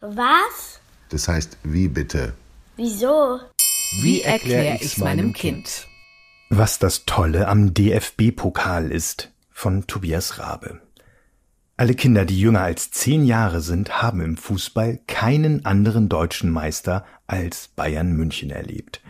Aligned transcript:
Was? 0.00 0.80
Das 1.10 1.26
heißt, 1.26 1.58
wie 1.64 1.88
bitte? 1.88 2.34
Wieso? 2.76 3.40
Wie 4.02 4.22
erkläre 4.22 4.76
ich's 4.80 4.98
meinem 4.98 5.32
Kind? 5.32 5.88
Was 6.50 6.78
das 6.78 7.04
Tolle 7.04 7.48
am 7.48 7.74
DFB-Pokal 7.74 8.92
ist, 8.92 9.32
von 9.50 9.86
Tobias 9.86 10.38
Rabe. 10.38 10.80
Alle 11.76 11.94
Kinder, 11.94 12.24
die 12.24 12.38
jünger 12.38 12.62
als 12.62 12.90
zehn 12.90 13.24
Jahre 13.24 13.60
sind, 13.60 14.00
haben 14.02 14.20
im 14.20 14.36
Fußball 14.36 15.00
keinen 15.06 15.64
anderen 15.64 16.08
deutschen 16.08 16.50
Meister 16.50 17.04
als 17.26 17.68
Bayern 17.68 18.12
München 18.12 18.50
erlebt. 18.50 19.00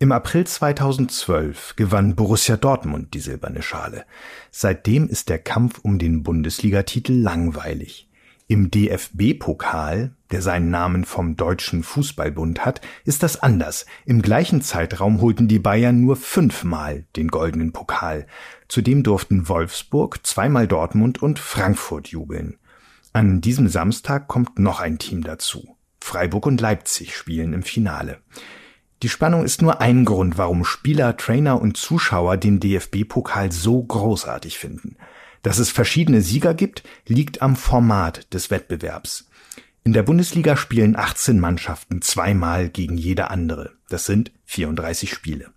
Im 0.00 0.12
April 0.12 0.46
2012 0.46 1.74
gewann 1.74 2.14
Borussia 2.14 2.56
Dortmund 2.56 3.14
die 3.14 3.18
silberne 3.18 3.62
Schale. 3.62 4.04
Seitdem 4.52 5.08
ist 5.08 5.28
der 5.28 5.40
Kampf 5.40 5.80
um 5.82 5.98
den 5.98 6.22
Bundesligatitel 6.22 7.14
langweilig. 7.14 8.08
Im 8.46 8.70
DFB-Pokal, 8.70 10.12
der 10.30 10.40
seinen 10.40 10.70
Namen 10.70 11.04
vom 11.04 11.36
Deutschen 11.36 11.82
Fußballbund 11.82 12.64
hat, 12.64 12.80
ist 13.04 13.24
das 13.24 13.42
anders. 13.42 13.86
Im 14.06 14.22
gleichen 14.22 14.62
Zeitraum 14.62 15.20
holten 15.20 15.48
die 15.48 15.58
Bayern 15.58 16.00
nur 16.00 16.14
fünfmal 16.14 17.04
den 17.16 17.26
goldenen 17.26 17.72
Pokal. 17.72 18.28
Zudem 18.68 19.02
durften 19.02 19.48
Wolfsburg, 19.48 20.24
zweimal 20.24 20.68
Dortmund 20.68 21.20
und 21.20 21.40
Frankfurt 21.40 22.06
jubeln. 22.06 22.56
An 23.12 23.40
diesem 23.40 23.66
Samstag 23.66 24.28
kommt 24.28 24.60
noch 24.60 24.78
ein 24.78 24.98
Team 24.98 25.24
dazu. 25.24 25.76
Freiburg 26.00 26.46
und 26.46 26.60
Leipzig 26.60 27.16
spielen 27.16 27.52
im 27.52 27.64
Finale. 27.64 28.18
Die 29.02 29.08
Spannung 29.08 29.44
ist 29.44 29.62
nur 29.62 29.80
ein 29.80 30.04
Grund, 30.04 30.38
warum 30.38 30.64
Spieler, 30.64 31.16
Trainer 31.16 31.60
und 31.60 31.76
Zuschauer 31.76 32.36
den 32.36 32.58
DFB-Pokal 32.58 33.52
so 33.52 33.82
großartig 33.82 34.58
finden. 34.58 34.96
Dass 35.42 35.58
es 35.58 35.70
verschiedene 35.70 36.20
Sieger 36.20 36.52
gibt, 36.52 36.82
liegt 37.06 37.40
am 37.40 37.54
Format 37.54 38.32
des 38.34 38.50
Wettbewerbs. 38.50 39.28
In 39.84 39.92
der 39.92 40.02
Bundesliga 40.02 40.56
spielen 40.56 40.96
18 40.96 41.38
Mannschaften 41.38 42.02
zweimal 42.02 42.68
gegen 42.68 42.98
jede 42.98 43.30
andere. 43.30 43.72
Das 43.88 44.04
sind 44.04 44.32
34 44.46 45.12
Spiele. 45.12 45.50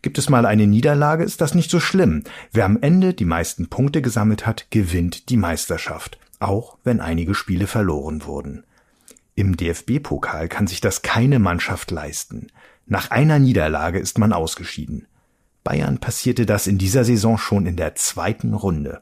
Gibt 0.00 0.16
es 0.16 0.30
mal 0.30 0.46
eine 0.46 0.66
Niederlage, 0.66 1.22
ist 1.22 1.40
das 1.42 1.54
nicht 1.54 1.70
so 1.70 1.80
schlimm. 1.80 2.24
Wer 2.50 2.64
am 2.64 2.80
Ende 2.80 3.12
die 3.12 3.24
meisten 3.26 3.68
Punkte 3.68 4.00
gesammelt 4.00 4.46
hat, 4.46 4.70
gewinnt 4.70 5.28
die 5.28 5.36
Meisterschaft, 5.36 6.18
auch 6.40 6.78
wenn 6.82 7.00
einige 7.00 7.34
Spiele 7.34 7.66
verloren 7.66 8.24
wurden. 8.24 8.64
Im 9.34 9.56
DFB-Pokal 9.56 10.48
kann 10.48 10.66
sich 10.66 10.80
das 10.80 11.02
keine 11.02 11.38
Mannschaft 11.38 11.90
leisten. 11.90 12.48
Nach 12.86 13.10
einer 13.10 13.40
Niederlage 13.40 13.98
ist 13.98 14.18
man 14.18 14.32
ausgeschieden. 14.32 15.06
Bayern 15.64 15.98
passierte 15.98 16.46
das 16.46 16.68
in 16.68 16.78
dieser 16.78 17.04
Saison 17.04 17.36
schon 17.36 17.66
in 17.66 17.76
der 17.76 17.96
zweiten 17.96 18.54
Runde. 18.54 19.00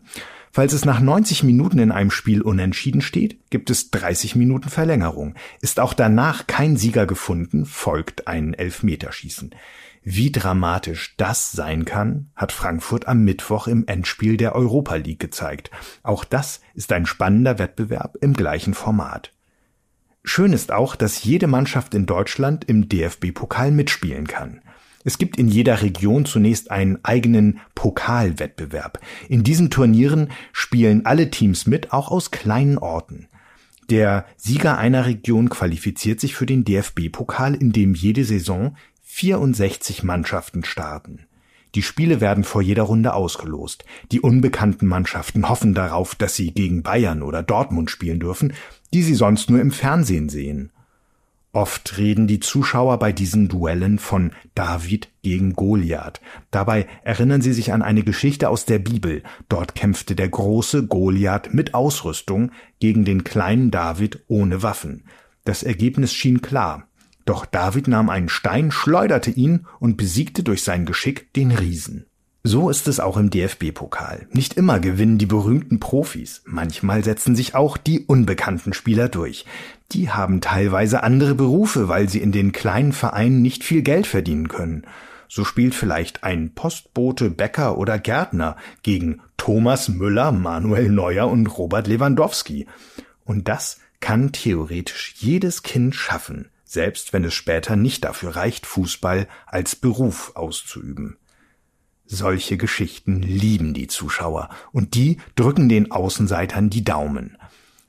Falls 0.50 0.72
es 0.72 0.86
nach 0.86 1.00
90 1.00 1.42
Minuten 1.42 1.78
in 1.78 1.92
einem 1.92 2.10
Spiel 2.10 2.40
unentschieden 2.40 3.02
steht, 3.02 3.50
gibt 3.50 3.68
es 3.68 3.90
30 3.90 4.36
Minuten 4.36 4.70
Verlängerung. 4.70 5.34
Ist 5.60 5.80
auch 5.80 5.92
danach 5.92 6.46
kein 6.46 6.78
Sieger 6.78 7.06
gefunden, 7.06 7.66
folgt 7.66 8.26
ein 8.26 8.54
Elfmeterschießen. 8.54 9.54
Wie 10.02 10.32
dramatisch 10.32 11.14
das 11.18 11.52
sein 11.52 11.84
kann, 11.84 12.30
hat 12.36 12.52
Frankfurt 12.52 13.06
am 13.06 13.24
Mittwoch 13.24 13.66
im 13.66 13.86
Endspiel 13.86 14.38
der 14.38 14.54
Europa 14.54 14.94
League 14.94 15.20
gezeigt. 15.20 15.70
Auch 16.02 16.24
das 16.24 16.60
ist 16.74 16.90
ein 16.92 17.04
spannender 17.04 17.58
Wettbewerb 17.58 18.16
im 18.22 18.32
gleichen 18.32 18.72
Format. 18.72 19.33
Schön 20.26 20.54
ist 20.54 20.72
auch, 20.72 20.96
dass 20.96 21.22
jede 21.22 21.46
Mannschaft 21.46 21.94
in 21.94 22.06
Deutschland 22.06 22.64
im 22.64 22.88
DFB-Pokal 22.88 23.70
mitspielen 23.70 24.26
kann. 24.26 24.62
Es 25.04 25.18
gibt 25.18 25.38
in 25.38 25.48
jeder 25.48 25.82
Region 25.82 26.24
zunächst 26.24 26.70
einen 26.70 26.98
eigenen 27.04 27.60
Pokalwettbewerb. 27.74 29.00
In 29.28 29.44
diesen 29.44 29.68
Turnieren 29.68 30.30
spielen 30.52 31.04
alle 31.04 31.30
Teams 31.30 31.66
mit, 31.66 31.92
auch 31.92 32.10
aus 32.10 32.30
kleinen 32.30 32.78
Orten. 32.78 33.28
Der 33.90 34.24
Sieger 34.38 34.78
einer 34.78 35.04
Region 35.04 35.50
qualifiziert 35.50 36.20
sich 36.20 36.34
für 36.34 36.46
den 36.46 36.64
DFB-Pokal, 36.64 37.54
in 37.54 37.72
dem 37.72 37.94
jede 37.94 38.24
Saison 38.24 38.76
64 39.02 40.04
Mannschaften 40.04 40.64
starten. 40.64 41.26
Die 41.74 41.82
Spiele 41.82 42.20
werden 42.20 42.44
vor 42.44 42.62
jeder 42.62 42.84
Runde 42.84 43.14
ausgelost. 43.14 43.84
Die 44.12 44.20
unbekannten 44.20 44.86
Mannschaften 44.86 45.48
hoffen 45.48 45.74
darauf, 45.74 46.14
dass 46.14 46.36
sie 46.36 46.52
gegen 46.52 46.82
Bayern 46.82 47.22
oder 47.22 47.42
Dortmund 47.42 47.90
spielen 47.90 48.20
dürfen, 48.20 48.52
die 48.92 49.02
sie 49.02 49.14
sonst 49.14 49.50
nur 49.50 49.60
im 49.60 49.72
Fernsehen 49.72 50.28
sehen. 50.28 50.70
Oft 51.52 51.98
reden 51.98 52.26
die 52.26 52.40
Zuschauer 52.40 52.98
bei 52.98 53.12
diesen 53.12 53.46
Duellen 53.46 54.00
von 54.00 54.32
David 54.56 55.08
gegen 55.22 55.52
Goliath. 55.52 56.20
Dabei 56.50 56.88
erinnern 57.04 57.42
sie 57.42 57.52
sich 57.52 57.72
an 57.72 57.82
eine 57.82 58.02
Geschichte 58.02 58.48
aus 58.48 58.64
der 58.64 58.80
Bibel. 58.80 59.22
Dort 59.48 59.76
kämpfte 59.76 60.16
der 60.16 60.28
große 60.28 60.88
Goliath 60.88 61.54
mit 61.54 61.72
Ausrüstung 61.72 62.50
gegen 62.80 63.04
den 63.04 63.22
kleinen 63.22 63.70
David 63.70 64.24
ohne 64.26 64.64
Waffen. 64.64 65.04
Das 65.44 65.62
Ergebnis 65.62 66.12
schien 66.12 66.42
klar. 66.42 66.88
Doch 67.24 67.46
David 67.46 67.88
nahm 67.88 68.10
einen 68.10 68.28
Stein, 68.28 68.70
schleuderte 68.70 69.30
ihn 69.30 69.66
und 69.80 69.96
besiegte 69.96 70.42
durch 70.42 70.62
sein 70.62 70.84
Geschick 70.84 71.32
den 71.32 71.50
Riesen. 71.50 72.06
So 72.46 72.68
ist 72.68 72.88
es 72.88 73.00
auch 73.00 73.16
im 73.16 73.30
DFB-Pokal. 73.30 74.28
Nicht 74.30 74.54
immer 74.58 74.78
gewinnen 74.78 75.16
die 75.16 75.24
berühmten 75.24 75.80
Profis. 75.80 76.42
Manchmal 76.44 77.02
setzen 77.02 77.34
sich 77.34 77.54
auch 77.54 77.78
die 77.78 78.00
unbekannten 78.00 78.74
Spieler 78.74 79.08
durch. 79.08 79.46
Die 79.92 80.10
haben 80.10 80.42
teilweise 80.42 81.02
andere 81.02 81.34
Berufe, 81.34 81.88
weil 81.88 82.10
sie 82.10 82.20
in 82.20 82.32
den 82.32 82.52
kleinen 82.52 82.92
Vereinen 82.92 83.40
nicht 83.40 83.64
viel 83.64 83.80
Geld 83.80 84.06
verdienen 84.06 84.48
können. 84.48 84.84
So 85.26 85.44
spielt 85.44 85.74
vielleicht 85.74 86.22
ein 86.22 86.52
Postbote, 86.54 87.30
Bäcker 87.30 87.78
oder 87.78 87.98
Gärtner 87.98 88.56
gegen 88.82 89.22
Thomas 89.38 89.88
Müller, 89.88 90.30
Manuel 90.30 90.90
Neuer 90.90 91.28
und 91.28 91.46
Robert 91.46 91.86
Lewandowski. 91.86 92.66
Und 93.24 93.48
das 93.48 93.80
kann 94.00 94.32
theoretisch 94.32 95.14
jedes 95.16 95.62
Kind 95.62 95.94
schaffen, 95.94 96.50
selbst 96.64 97.12
wenn 97.12 97.24
es 97.24 97.34
später 97.34 97.76
nicht 97.76 98.04
dafür 98.04 98.36
reicht, 98.36 98.66
Fußball 98.66 99.28
als 99.46 99.76
Beruf 99.76 100.32
auszuüben. 100.34 101.18
Solche 102.06 102.56
Geschichten 102.56 103.22
lieben 103.22 103.72
die 103.74 103.86
Zuschauer 103.86 104.50
und 104.72 104.94
die 104.94 105.18
drücken 105.36 105.68
den 105.68 105.90
Außenseitern 105.90 106.68
die 106.68 106.84
Daumen. 106.84 107.38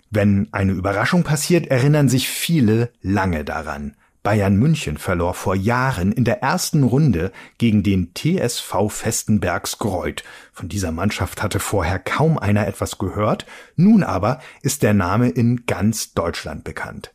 Wenn 0.09 0.47
eine 0.51 0.71
Überraschung 0.71 1.23
passiert, 1.23 1.67
erinnern 1.67 2.07
sich 2.07 2.29
viele 2.29 2.91
lange 3.01 3.43
daran. 3.43 3.95
Bayern 4.23 4.55
München 4.55 4.97
verlor 4.97 5.35
vor 5.35 5.55
Jahren 5.55 6.11
in 6.11 6.23
der 6.23 6.41
ersten 6.41 6.83
Runde 6.83 7.31
gegen 7.59 7.83
den 7.83 8.13
TSV 8.15 8.89
Festenbergs 8.89 9.77
Greuth. 9.77 10.23
Von 10.51 10.67
dieser 10.67 10.91
Mannschaft 10.91 11.43
hatte 11.43 11.59
vorher 11.59 11.99
kaum 11.99 12.39
einer 12.39 12.65
etwas 12.65 12.97
gehört, 12.97 13.45
nun 13.75 14.03
aber 14.03 14.39
ist 14.63 14.81
der 14.81 14.95
Name 14.95 15.29
in 15.29 15.67
ganz 15.67 16.13
Deutschland 16.13 16.63
bekannt. 16.63 17.14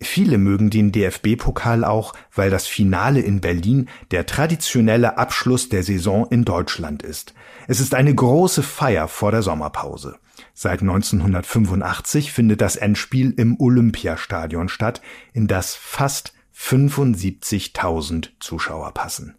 Viele 0.00 0.38
mögen 0.38 0.70
den 0.70 0.92
DFB-Pokal 0.92 1.84
auch, 1.84 2.14
weil 2.32 2.50
das 2.50 2.66
Finale 2.66 3.20
in 3.20 3.40
Berlin 3.40 3.88
der 4.12 4.26
traditionelle 4.26 5.18
Abschluss 5.18 5.68
der 5.68 5.82
Saison 5.82 6.26
in 6.30 6.44
Deutschland 6.44 7.02
ist. 7.02 7.34
Es 7.66 7.80
ist 7.80 7.94
eine 7.94 8.14
große 8.14 8.62
Feier 8.62 9.08
vor 9.08 9.32
der 9.32 9.42
Sommerpause. 9.42 10.16
Seit 10.54 10.82
1985 10.82 12.32
findet 12.32 12.60
das 12.60 12.76
Endspiel 12.76 13.34
im 13.36 13.60
Olympiastadion 13.60 14.68
statt, 14.68 15.02
in 15.32 15.48
das 15.48 15.74
fast 15.74 16.32
75.000 16.56 18.30
Zuschauer 18.40 18.92
passen. 18.92 19.37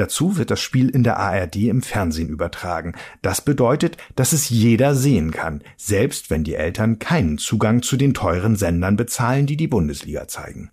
Dazu 0.00 0.38
wird 0.38 0.50
das 0.50 0.60
Spiel 0.60 0.88
in 0.88 1.02
der 1.02 1.18
ARD 1.18 1.56
im 1.56 1.82
Fernsehen 1.82 2.30
übertragen. 2.30 2.94
Das 3.20 3.42
bedeutet, 3.42 3.98
dass 4.16 4.32
es 4.32 4.48
jeder 4.48 4.94
sehen 4.94 5.30
kann, 5.30 5.62
selbst 5.76 6.30
wenn 6.30 6.42
die 6.42 6.54
Eltern 6.54 6.98
keinen 6.98 7.36
Zugang 7.36 7.82
zu 7.82 7.98
den 7.98 8.14
teuren 8.14 8.56
Sendern 8.56 8.96
bezahlen, 8.96 9.44
die 9.44 9.58
die 9.58 9.68
Bundesliga 9.68 10.26
zeigen. 10.26 10.70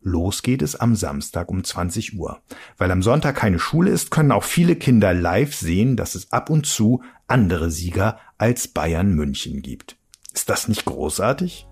Los 0.00 0.40
geht 0.40 0.62
es 0.62 0.76
am 0.76 0.96
Samstag 0.96 1.50
um 1.50 1.62
20 1.62 2.18
Uhr. 2.18 2.40
Weil 2.78 2.90
am 2.90 3.02
Sonntag 3.02 3.36
keine 3.36 3.58
Schule 3.58 3.90
ist, 3.90 4.10
können 4.10 4.32
auch 4.32 4.44
viele 4.44 4.76
Kinder 4.76 5.12
live 5.12 5.54
sehen, 5.54 5.98
dass 5.98 6.14
es 6.14 6.32
ab 6.32 6.48
und 6.48 6.64
zu 6.64 7.02
andere 7.26 7.70
Sieger 7.70 8.18
als 8.38 8.66
Bayern 8.66 9.12
München 9.12 9.60
gibt. 9.60 9.98
Ist 10.32 10.48
das 10.48 10.68
nicht 10.68 10.86
großartig? 10.86 11.66